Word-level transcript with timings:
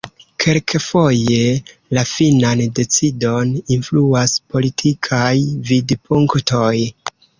Kelkfoje 0.43 1.41
la 1.97 2.03
finan 2.11 2.63
decidon 2.79 3.51
influas 3.77 4.33
politikaj 4.55 5.31
vidpunktoj. 5.71 6.75